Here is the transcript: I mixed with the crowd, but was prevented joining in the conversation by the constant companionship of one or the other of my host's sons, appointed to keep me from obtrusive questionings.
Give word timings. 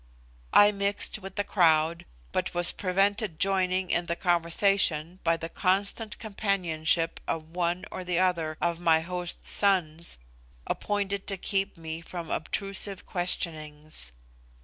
I 0.51 0.71
mixed 0.71 1.19
with 1.19 1.35
the 1.35 1.43
crowd, 1.43 2.05
but 2.31 2.55
was 2.55 2.71
prevented 2.71 3.37
joining 3.39 3.91
in 3.91 4.07
the 4.07 4.15
conversation 4.15 5.19
by 5.23 5.37
the 5.37 5.47
constant 5.47 6.17
companionship 6.17 7.19
of 7.27 7.51
one 7.55 7.85
or 7.91 8.03
the 8.03 8.17
other 8.17 8.57
of 8.59 8.79
my 8.79 9.01
host's 9.01 9.49
sons, 9.49 10.17
appointed 10.65 11.27
to 11.27 11.37
keep 11.37 11.77
me 11.77 12.01
from 12.01 12.31
obtrusive 12.31 13.05
questionings. 13.05 14.11